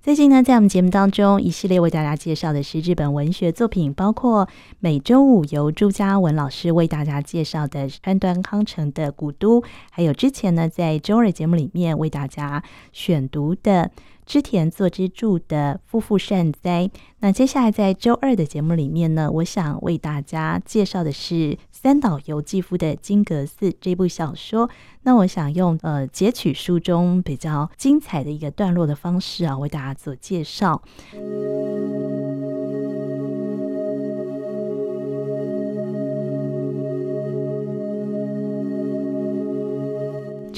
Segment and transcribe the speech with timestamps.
[0.00, 13.90] 最近呢，在我们节目当中，一系列为大家介绍的是日本文学作品，包括每周五由朱家文老师为大家介绍的川端康成的《古都》，还有之前呢，在周二节目里面为大家选读的。
[14.28, 16.84] 织田作之助的《夫妇善哉》。
[17.20, 24.68] 那接下来在周二的节目里面呢，我想为大家介绍的是三岛由纪夫的《金阁寺》这部小说。
[25.04, 30.82] 那我想用呃截取书中比较精彩的一个段落的方式啊，为大家做介绍。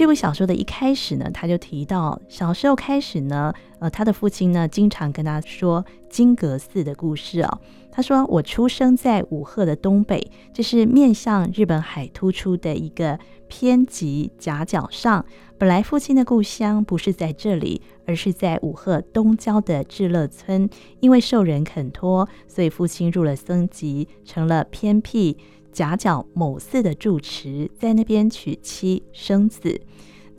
[0.01, 7.61] 这部小说的一开始呢，他就提到小时候开始呢，呃，他的父亲呢经常跟他说金阁寺的故事哦。
[7.93, 15.23] 他说：“我出生在五鹤的东北，这是面向日本海突出的一个偏急夹角上。
[15.59, 20.67] 本来父亲的故乡不是在这里，而是在五鹤东郊的志乐村。
[21.01, 25.37] 因为受人恳托，所以父亲入了僧籍，成了偏僻。”
[25.73, 29.81] 夹角某寺的住持，在那边娶妻生子。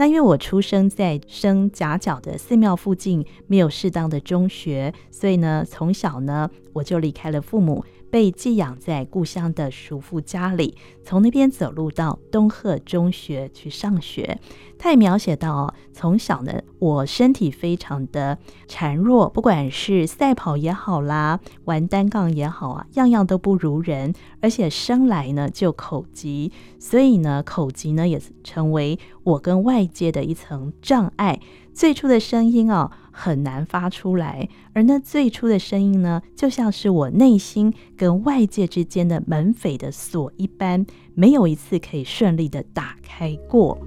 [0.01, 7.85] 那因为我出生在生夹角的寺庙附近，没有适当的中学，所以呢，从小呢，我就离开了父母。
[8.11, 14.37] 被寄养在故乡的叔父家里，从那边走路到东鹤中学去上学。
[14.77, 31.39] 他也描写到，从小呢，我身体非常的孱弱，不管是赛跑也好啦，玩单杠也好啊，样样都不如人，而且生来呢就口疾，所以呢，口疾呢也成为我跟外界的一层障碍。
[31.73, 43.77] 最初的声音哦，很难发出来，而那最初的声音呢，就像是我内心跟外界之间的门扉的锁一般，没有一次可以顺利的打开过。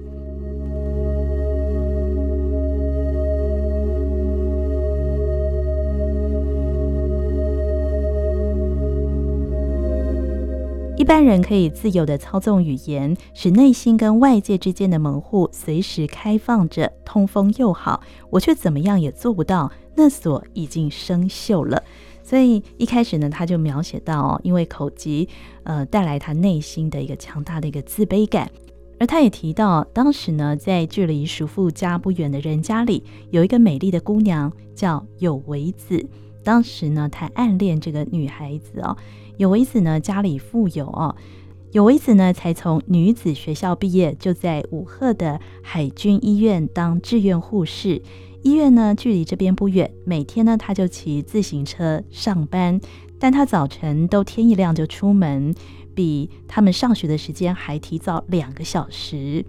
[11.05, 18.01] 一般人可以自由地操纵语言，使内心跟外界之间的门户随时开放着，通风又好。
[18.31, 21.83] 我却怎么样也做不到，那锁已经生锈了。
[22.23, 25.29] 所以一开始呢，他就描写到哦，因为口疾，
[25.61, 28.49] 呃，带来他内心的一个强大的一个自卑感。
[28.99, 36.03] 而他也提到，当时呢，在距离叔父家不远的人家里，有一个美丽的姑娘叫有为子。
[36.43, 38.97] 当时呢，他暗恋这个女孩子哦。
[39.37, 41.15] 有为子呢，家里富有哦。
[41.71, 48.01] 有为子呢，才从女子学校毕业，就在武贺的海军医院当志愿护士。
[48.43, 52.79] 医院呢，距离这边不远，每天呢，他就骑自行车上班。
[53.19, 55.53] 但他早晨都天一亮就出门，
[55.93, 59.45] 比他们上学的时间还提早两个小时。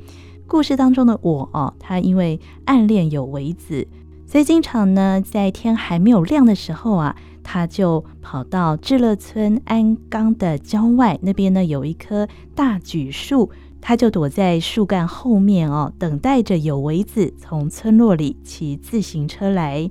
[0.48, 3.86] 故事当中的我哦，他因为暗恋有为子，
[4.26, 7.14] 所以经常呢，在天还没有亮的时候啊。
[7.48, 12.26] 他就跑到志乐村鞍钢的郊外，那边呢有一棵
[12.56, 13.48] 大榉树，
[13.80, 19.88] 他就躲在树干后面哦，等待着有为子从村落里骑自行车来。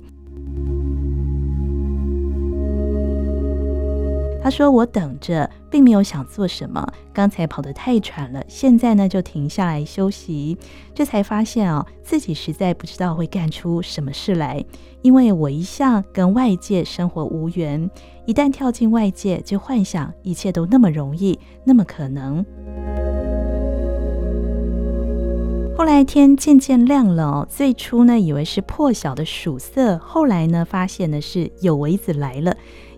[4.46, 6.86] 他说：“我等着，并没有想做什么。
[7.12, 10.56] 刚才跑得太喘了，现在呢就停下来休息。
[10.94, 14.64] 这才发现啊，自己实在不知道会干出什么事来。
[15.02, 17.90] 因为我一向跟外界生活无缘，
[18.24, 22.46] 一旦跳进外界，就幻想一切都那么容易，那么可能。
[25.76, 32.56] 后来天渐渐亮了，最初呢以为是破晓的曙色，后来呢发现呢是有为子来了。”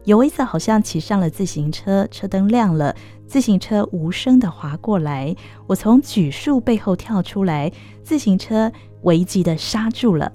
[0.08, 2.96] 有为子好像骑上了自行车，车灯亮了，
[3.26, 5.36] 自行车无声地滑过来。
[5.66, 7.70] 我从榉树背后跳出来，
[8.02, 10.32] 自行车危急地刹住了。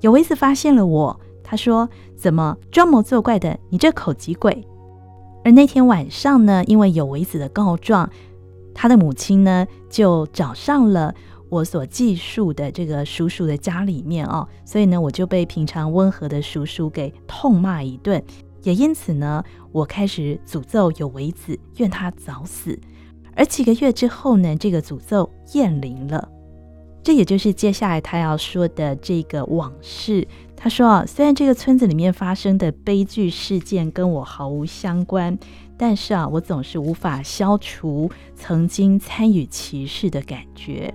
[0.00, 3.56] 有为子发现了我，他说：“怎么装模作怪的？
[3.70, 4.66] 你这口急鬼！”
[5.44, 8.10] 而那天晚上呢，因为有为子的告状，
[8.74, 11.14] 他的母亲呢就找上了
[11.48, 18.20] 我所寄宿的这个叔叔的家里面哦，所以呢，我就被平常温和的叔叔给痛骂一顿。
[18.66, 22.76] 也因此呢，我开始诅咒有为子，愿他早死。
[23.36, 26.28] 而几个月之后呢，这个诅咒验灵了。
[27.00, 30.26] 这也就是接下来他要说的这个往事。
[30.56, 35.38] 他说啊，虽然这个村子里面发生的悲剧事件跟我毫无相关，
[35.76, 40.92] 但是啊，我总是无法消除曾经参与其事的感觉。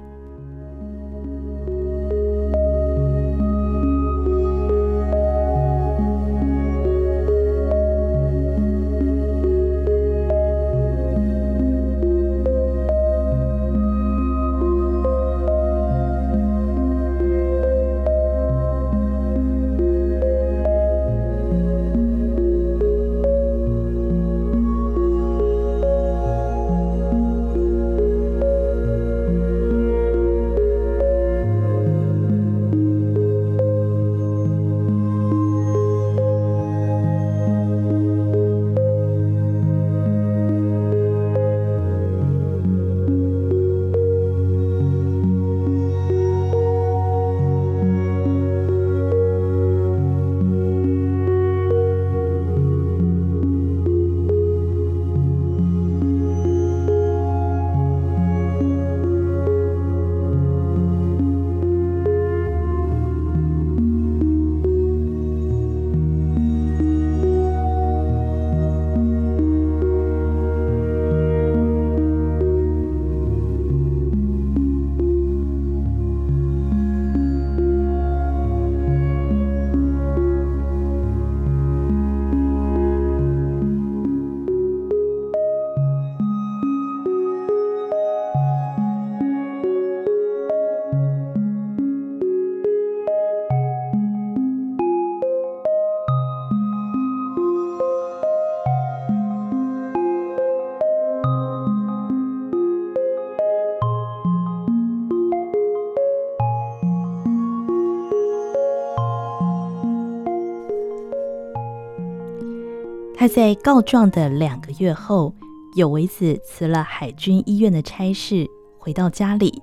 [113.21, 115.31] 他在告状的两个月后，
[115.75, 119.61] 有为子辞了海军医院的差事，回到家里。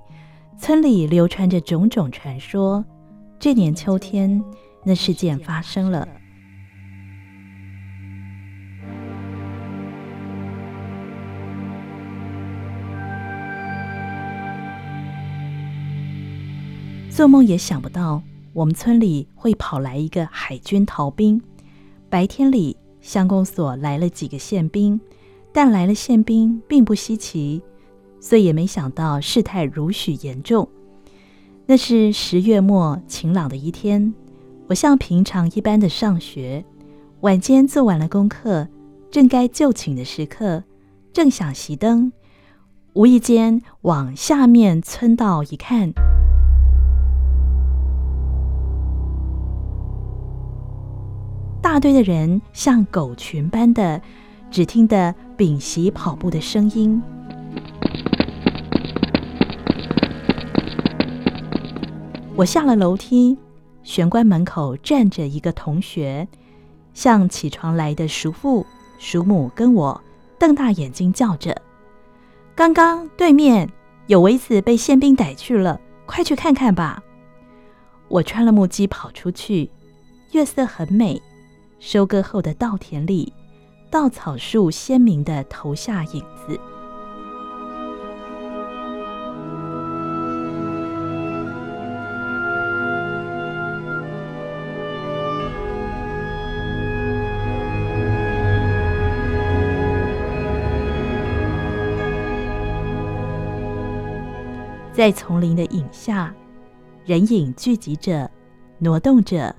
[0.57, 2.85] 村里流传着种种传说。
[3.37, 4.41] 这年秋天，
[4.85, 6.07] 那事件发生了。
[17.09, 18.23] 做梦也想不到，
[18.53, 21.41] 我们村里会跑来一个海军逃兵。
[22.09, 24.99] 白天里，乡公所来了几个宪兵，
[25.51, 27.61] 但来了宪兵并不稀奇，
[28.19, 30.67] 所以也没想到事态如许严重。
[31.65, 34.13] 那是十月末晴朗的一天，
[34.67, 36.65] 我像平常一般的上学，
[37.21, 38.67] 晚间做完了功课，
[39.11, 40.63] 正该就寝的时刻，
[41.13, 42.11] 正想熄灯，
[42.93, 45.93] 无意间往下面村道一看。
[51.61, 54.01] 大队的人像狗群般的，
[54.49, 57.01] 只听得屏息跑步的声音。
[62.35, 63.37] 我下了楼梯，
[63.83, 66.25] 玄关门口站着一个同学，
[66.93, 68.65] 像起床来的叔父、
[68.97, 70.01] 叔母，跟我
[70.37, 71.61] 瞪大眼睛叫着
[72.55, 73.69] ：“刚刚对面
[74.07, 77.03] 有为子被宪兵逮去了，快去看看吧！”
[78.07, 79.69] 我穿了木屐跑出去，
[80.31, 81.21] 月色很美。
[81.79, 83.31] 收割后的稻田里，
[83.89, 86.59] 稻草树鲜明地投下影子。
[104.91, 106.35] 在丛林的影下，
[107.05, 108.29] 人影聚集着，
[108.79, 109.55] 挪动着。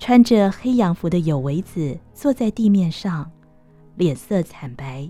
[0.00, 3.30] 穿着黑洋服的有为子坐在地面上，
[3.96, 5.06] 脸色惨白。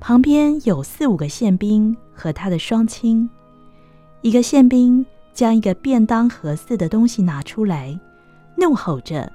[0.00, 3.28] 旁边有四五个宪兵和他的双亲。
[4.22, 7.96] 一个宪兵将一个便当盒似的东西拿出来，
[8.56, 9.30] 怒吼着。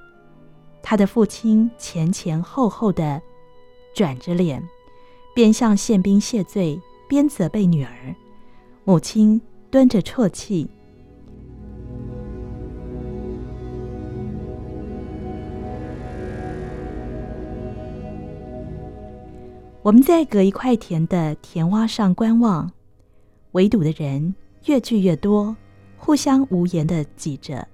[0.82, 3.22] 他的父亲前前后后的
[3.94, 4.60] 转着脸，
[5.36, 8.12] 边向宪兵谢罪，边责备女儿。
[8.84, 9.40] 母亲
[9.70, 10.68] 蹲着啜泣。
[19.88, 22.70] 我们在隔一块田的田洼上观望，
[23.52, 24.34] 围堵的人
[24.66, 25.56] 越聚越多，
[25.96, 27.66] 互相无言的挤着。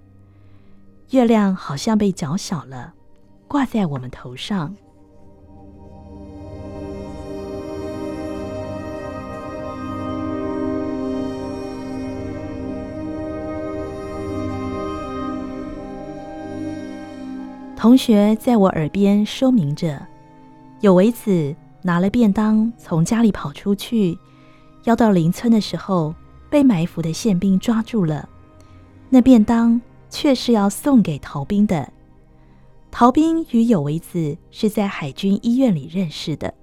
[1.11, 2.95] 月亮好像被搅小了，
[3.49, 4.73] 挂在我们头上。
[17.75, 20.01] 同学在我耳边说明着
[20.79, 21.53] ：“有为子。”
[21.87, 24.19] 拿了便当，从家里跑出去，
[24.85, 26.15] 要到邻村的时候，
[26.49, 28.27] 被埋伏的宪兵抓住了。
[29.11, 31.93] 那便当却是要送给逃兵的。
[32.91, 36.55] 逃兵与有为子是在海军医院里认识的。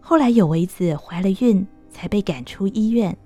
[0.00, 3.18] 后来有为子怀了孕，才被赶出医院。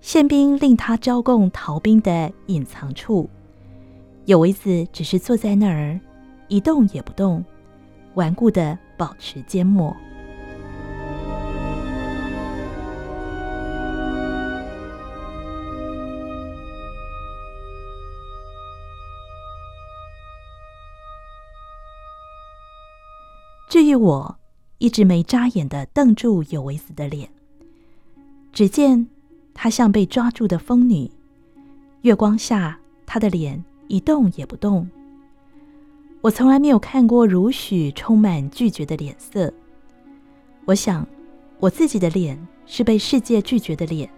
[0.00, 3.28] 宪兵令他招供逃兵的隐藏处，
[4.26, 5.98] 有为子只是坐在那儿，
[6.46, 7.44] 一动也不动，
[8.14, 9.94] 顽固地保持缄默。
[23.68, 24.38] 至于我，
[24.78, 27.28] 一直没眨眼的瞪住有为子的脸。
[28.50, 29.06] 只见
[29.52, 31.10] 她像被抓住的疯女，
[32.00, 34.88] 月光下她的脸一动也不动。
[36.22, 39.52] 我从来没有看过如许充满拒绝的脸色。
[40.64, 41.06] 我想，
[41.60, 44.08] 我自己的脸是被世界拒绝的脸，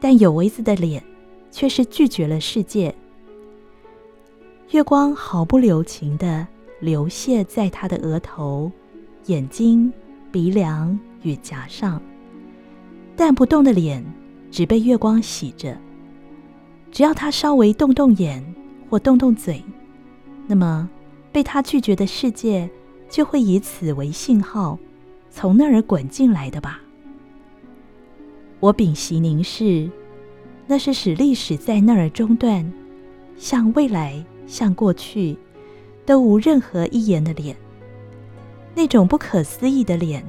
[0.00, 1.02] 但有为子的脸
[1.52, 2.92] 却是拒绝了世界。
[4.72, 6.46] 月光毫不留情的。
[6.82, 8.70] 流泻在他的额头、
[9.26, 9.90] 眼睛、
[10.32, 12.02] 鼻梁与颊上，
[13.14, 14.04] 但不动的脸
[14.50, 15.78] 只被月光洗着。
[16.90, 18.44] 只要他稍微动动眼
[18.90, 19.62] 或动动嘴，
[20.48, 20.90] 那么
[21.30, 22.68] 被他拒绝的世界
[23.08, 24.76] 就会以此为信号，
[25.30, 26.80] 从那儿滚进来的吧。
[28.58, 29.88] 我屏息凝视，
[30.66, 32.72] 那是使历史在那儿中断，
[33.36, 35.38] 向未来，向过去。
[36.04, 37.56] 都无任何一言的脸，
[38.74, 40.24] 那种不可思议的脸，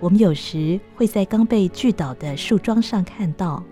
[0.00, 3.62] 我们有时会在刚被锯倒的树桩上看到。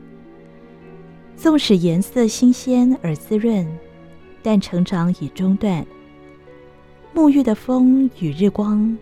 [1.36, 3.66] 纵使颜色新鲜而滋润，
[4.42, 5.84] 但成长已中断。
[7.14, 8.96] 沐浴的风与日光，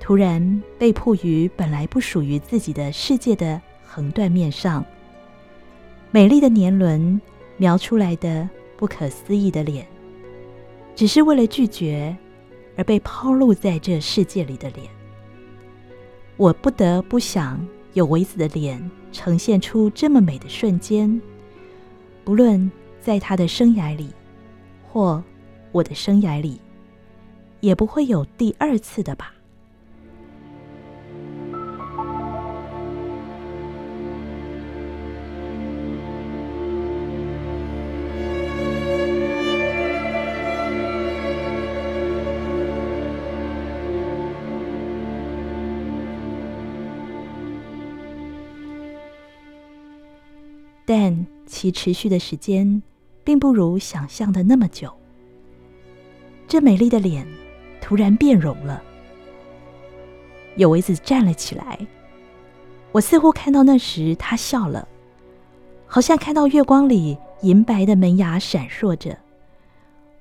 [0.00, 4.84] 突然被曝于本来不属于自己的世界的横断面上。
[6.10, 7.20] 美丽的年轮
[7.58, 9.86] 描出来的不可思议的脸，
[10.98, 12.16] 只是为了拒绝
[12.76, 14.84] 而被抛露在这世界里的脸。
[16.36, 21.22] 我不得不想，有维子的脸呈现出这么美的瞬间，
[22.24, 22.68] 不论
[23.00, 24.08] 在他的生涯里，
[24.82, 25.22] 或
[25.70, 26.60] 我的生涯里。
[27.60, 29.32] 也不会有第二次的吧。
[51.58, 52.80] 其持续的时间，
[53.24, 54.92] 并不如想象的那么久。
[56.46, 57.26] 这美丽的脸。
[57.80, 58.82] 突然变容了，
[60.56, 61.78] 有为子站了起来。
[62.92, 64.86] 我似乎看到那时他笑了，
[65.86, 69.16] 好像看到月光里银白的门牙闪烁着。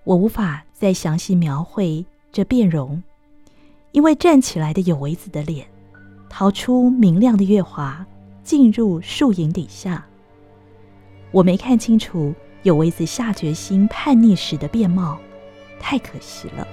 [0.06, 3.04] 我无法再详细描绘这变容，
[3.92, 5.68] 因为站起来的有为子的脸，
[6.30, 8.06] 逃出明亮的月华，
[8.44, 10.06] 进入树影底下。
[11.32, 15.20] 我没看清楚有为子下决心叛逆时的面貌，
[15.80, 16.68] 太可惜了。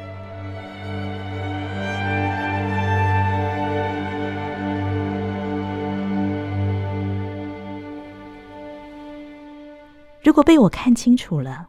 [10.22, 11.68] 如果被我看清楚了，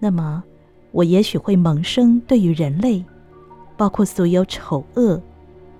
[0.00, 0.42] 那么
[0.90, 3.04] 我也许会萌生对于人类，
[3.76, 5.22] 包括所有丑恶，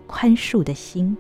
[0.07, 1.17] 宽恕的心。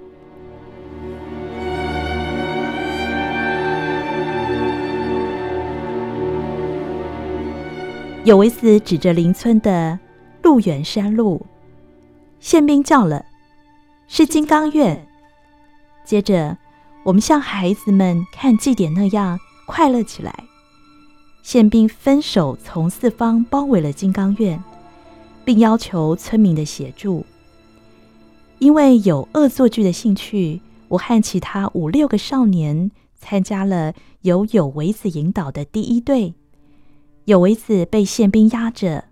[8.24, 9.98] 有为子指着邻村的
[10.42, 11.44] 鹿园山路，
[12.38, 13.24] 宪兵叫了
[14.06, 15.08] ：“是金刚院。”
[16.06, 16.56] 接着，
[17.02, 20.32] 我们像孩子们看祭典那样快乐起来。
[21.42, 24.62] 宪兵分手从四方包围了金刚院，
[25.44, 27.26] 并要求村民的协助。
[28.60, 36.34] 因为有恶作剧的兴趣，我和其他五六个少年参加了由有为子引导的第一队。
[37.24, 39.04] 有为子被宪兵押着，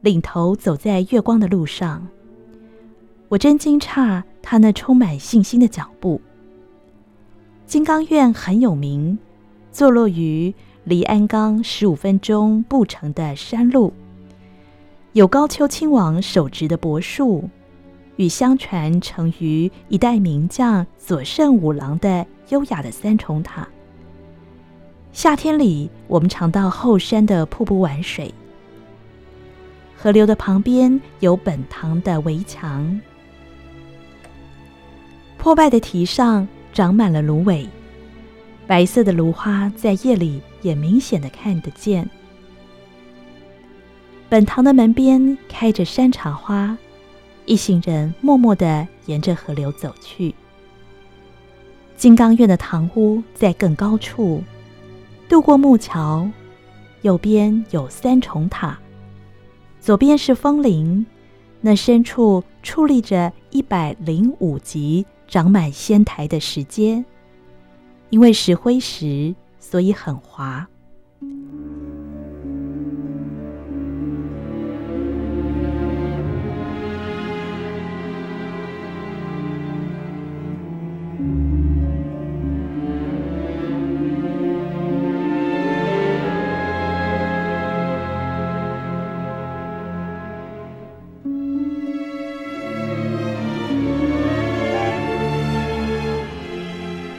[0.00, 2.06] 领头走在月光的路上。
[3.28, 6.20] 我真惊诧他那充满信心的脚步。
[7.66, 9.18] 金刚院很有名，
[9.70, 10.54] 坐落于。
[10.84, 13.92] 离鞍钢十五分钟步程的山路，
[15.14, 17.50] 有高丘亲王手植的柏树，
[18.14, 23.68] 与相传成于一代名将佐胜五郎的优雅的三重塔。
[25.16, 28.34] 夏天里，我们常到后山的瀑布玩水。
[29.96, 33.00] 河流的旁边有本堂的围墙，
[35.38, 37.66] 破败的堤上长满了芦苇。
[38.66, 42.06] 白色的芦花在夜里也明显的看得见。
[44.28, 46.76] 本堂的门边开着山茶花，
[47.46, 50.34] 一行人默默的沿着河流走去。
[51.96, 54.44] 金刚院的堂屋在更高处，
[55.28, 56.28] 渡过木桥，
[57.02, 58.78] 右边有三重塔，
[59.80, 61.04] 左边是风铃，
[61.60, 67.04] 那深处矗立着一百零五级长满仙台的石阶。
[68.10, 70.66] 因为石灰石，所以很滑。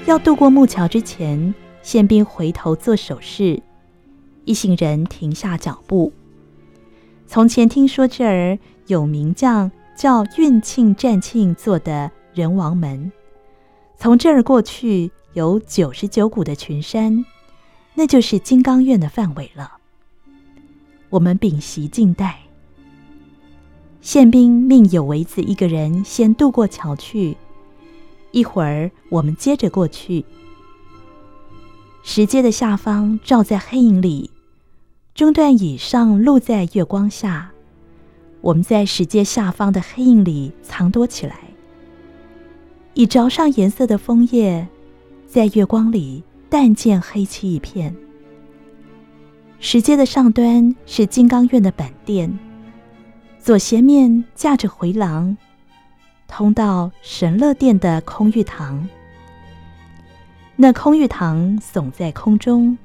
[0.07, 3.61] 要渡过木桥之前，宪兵回头做手势，
[4.45, 6.13] 一行人停下脚步。
[7.25, 13.11] 从前听说这儿有名将叫运庆战庆做的仁王门，
[13.97, 17.25] 从这儿过去有九十九股的群山，
[17.93, 19.73] 那就是金刚院的范围了。
[21.09, 22.39] 我们屏息静待，
[23.99, 27.35] 宪兵命有为子一个人先渡过桥去。
[28.31, 30.25] 一会儿，我们接着过去。
[32.03, 34.31] 石阶的下方照在黑影里，
[35.13, 37.51] 中段以上露在月光下。
[38.41, 41.35] 我们在石阶下方的黑影里藏躲起来。
[42.93, 44.67] 已着上颜色的枫叶，
[45.27, 47.95] 在月光里但见黑漆一片。
[49.59, 52.39] 石阶的上端是金刚院的本殿，
[53.39, 55.35] 左斜面架着回廊，
[56.27, 58.87] 通到神乐殿的空玉堂。
[60.55, 62.77] 那空玉堂耸在空中，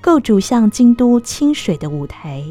[0.00, 2.44] 构筑像京都清水的舞台。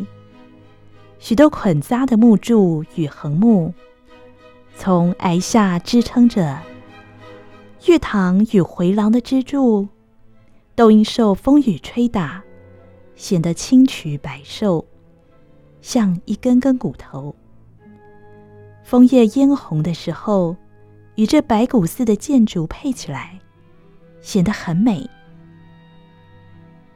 [1.19, 3.73] 许多捆扎的木柱与横木，
[4.75, 6.59] 从崖下支撑着。
[7.87, 9.87] 玉堂与回廊的支柱，
[10.75, 12.43] 都因受风雨吹打，
[13.15, 14.85] 显得青曲白瘦，
[15.81, 17.35] 像一根根骨头。
[18.85, 20.55] 枫叶嫣红的时候，
[21.15, 23.39] 与这白骨寺的建筑配起来，
[24.21, 25.09] 显得很美。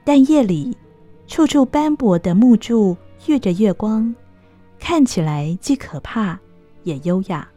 [0.03, 0.77] 但夜里，
[1.25, 4.13] 处处斑驳的木柱遇着月光，
[4.77, 6.39] 看起来既可怕
[6.83, 7.49] 也优雅。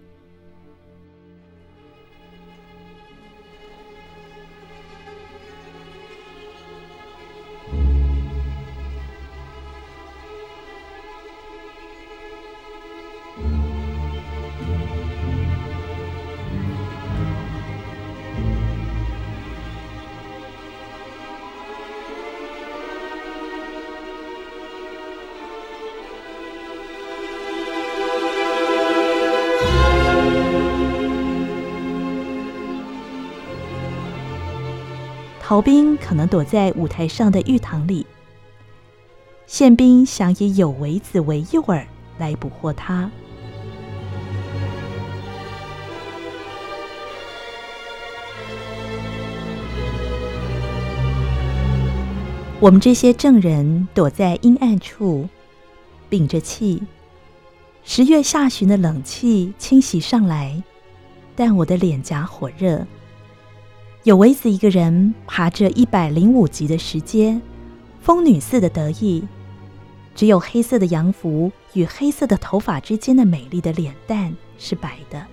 [35.53, 38.07] 逃兵可能躲在舞台上的玉堂里，
[39.47, 41.85] 宪兵想以有为子为诱饵
[42.17, 43.11] 来捕获他。
[52.59, 55.29] 我们这些证人躲在阴暗处，
[56.09, 56.83] 屏着气。
[57.85, 60.63] 十月下旬的冷气侵袭上来，
[61.37, 62.87] 但我的脸颊火热。
[64.05, 67.41] 有为子一个人爬着一百零五级的石阶，
[68.01, 69.23] 疯女似的得意。
[70.15, 75.25] 只有黑色的洋服与黑色的头发之间的美丽的脸蛋是白的。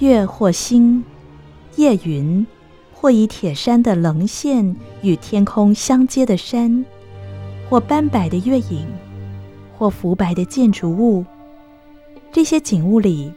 [0.00, 1.04] 月或星，
[1.76, 2.44] 夜云，
[2.92, 6.84] 或以铁山的棱线与天空相接的山，
[7.70, 8.84] 或斑白的月影，
[9.78, 11.24] 或浮白的建筑物。
[12.32, 13.32] 这些景物里，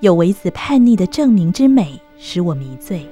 [0.00, 2.00] 有为子叛逆的证明之美。
[2.24, 3.04] 使我迷醉。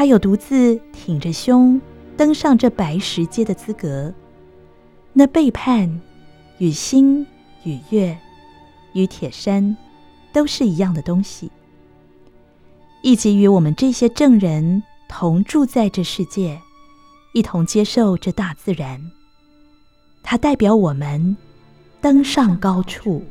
[0.00, 1.78] 他有独自挺着胸
[2.16, 4.10] 登上这白石阶的资格。
[5.12, 6.00] 那背叛
[6.56, 7.26] 与星
[7.64, 8.16] 与月
[8.94, 9.76] 与铁山，
[10.32, 11.50] 都是一样的东西，
[13.02, 16.58] 以及与我们这些证人同住在这世界，
[17.34, 18.98] 一同接受这大自然。
[20.22, 21.36] 它代表我们
[22.00, 23.22] 登上高处。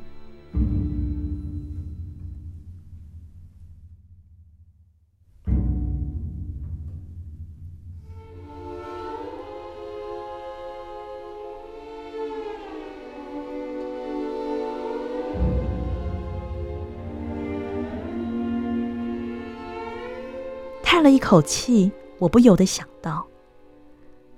[21.00, 23.26] 叹了一口气，我不由得想到：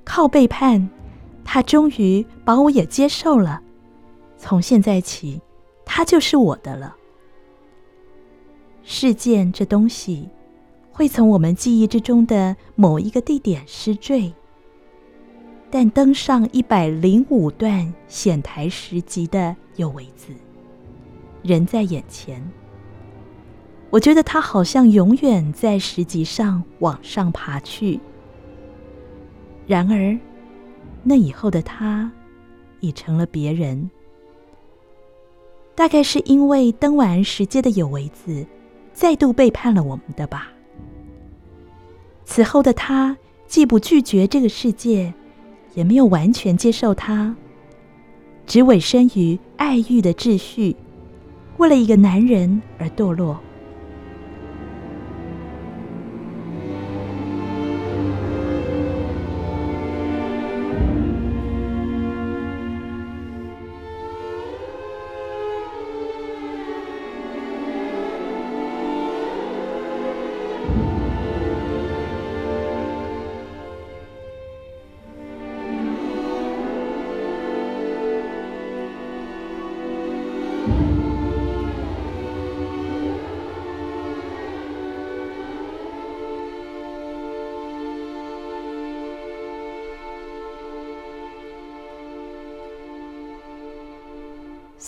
[0.04, 0.88] 靠背叛，
[1.44, 3.64] 他终于把我也接受了。
[4.38, 5.42] 从现在起，
[5.84, 6.96] 他就是我的了。
[8.84, 10.30] 事件这东西，
[10.92, 14.32] 会从我们记忆之中的某一个地点失坠，
[15.72, 20.28] 但登上一百零五段险台石级的有为子，
[21.42, 22.40] 人在眼前。
[23.92, 28.00] 我觉得他好像永远在石级上往上爬去。
[29.68, 30.18] 然而，
[31.04, 32.12] 那以后的他
[32.80, 33.92] 已成了别人。
[35.76, 38.46] 大概是因为登完石阶的有为子
[38.94, 40.48] 再度背叛了我们的吧。
[42.24, 45.14] 此后的他既不拒绝这个世界，
[45.74, 47.36] 也没有完全接受他，
[48.46, 50.76] 只委身于爱欲的秩序，
[51.58, 53.38] 为了一个男人而堕落。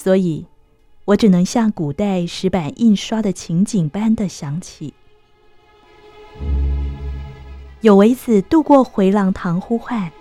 [0.03, 0.45] 所以
[1.05, 4.93] 我只能像古代石板印刷的情景般的想起。
[7.79, 10.11] 有为子渡过回廊堂，呼唤，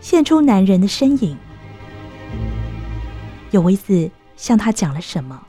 [0.00, 1.36] 现出男人的身影。
[3.52, 5.46] 有为子向他讲了什么？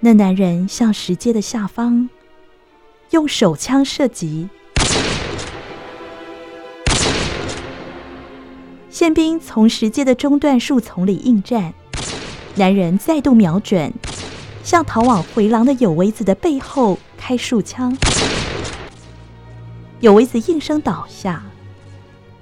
[0.00, 2.10] 那男人向石阶的下方
[3.10, 4.48] 用手枪射击，
[8.96, 11.74] 宪兵从石阶的中段树丛里应战，
[12.54, 13.92] 男人再度瞄准。
[14.62, 17.94] 向逃往回廊的有为子的背后开数枪，
[20.00, 21.42] 有为子应声倒下，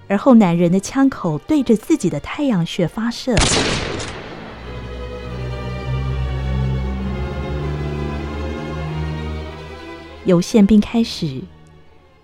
[0.07, 3.35] 而后男人的枪口对着自己的太阳穴发射。
[10.25, 11.43] 由宪兵开始，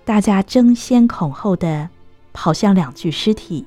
[0.05, 1.89] 大家争先恐后的
[2.33, 3.67] 跑向两具尸体，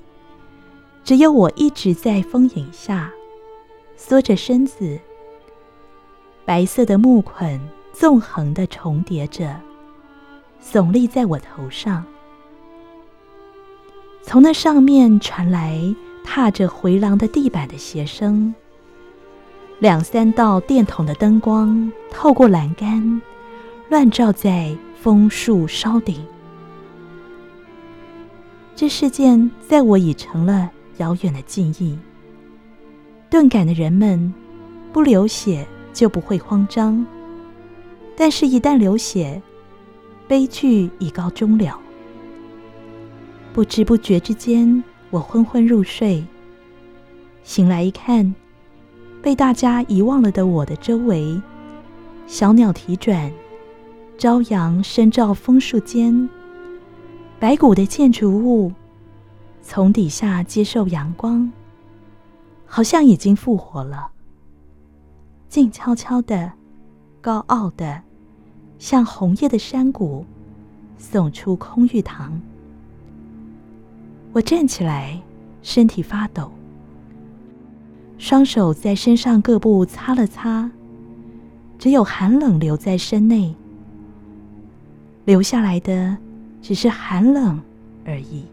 [1.04, 3.12] 只有我一直在风影下
[3.98, 5.00] 缩着身子。
[6.46, 7.60] 白色的木捆
[7.92, 9.56] 纵横的重叠着，
[10.62, 12.04] 耸立在我头上。
[14.22, 18.56] 从那上面传来踏着回廊的地板的鞋声，
[19.80, 23.22] 两三道电筒的灯光透过栏杆，
[23.90, 26.26] 乱照在枫树梢顶。
[28.76, 31.98] 这事件在我已成了遥远的记忆。
[33.30, 34.34] 钝感的人们
[34.92, 35.68] 不流血。
[35.94, 37.06] 就不会慌张，
[38.18, 39.40] 但是，一旦流血，
[40.28, 41.80] 悲剧已告终了。
[43.54, 46.26] 不知不觉之间，我昏昏入睡。
[47.44, 48.34] 醒来一看，
[49.22, 51.40] 被大家遗忘了的我的周围，
[52.26, 53.32] 小鸟啼转，
[54.18, 56.28] 朝阳深照枫树间，
[57.40, 58.72] 白骨的建筑物
[59.66, 61.50] 从底下接受阳光，
[62.66, 64.12] 好像已经复活了。
[65.48, 66.52] 静悄悄的，
[67.22, 68.04] 高傲的，
[68.78, 70.26] 像红叶的山谷，
[71.00, 72.40] 耸出空玉堂。
[74.34, 75.18] 我站起来，
[75.62, 76.52] 身体发抖，
[78.18, 80.70] 双手在身上各部擦了擦，
[81.80, 83.56] 只有寒冷留在身内，
[85.24, 86.18] 留下来的
[86.62, 87.62] 只是寒冷
[88.06, 88.44] 而已。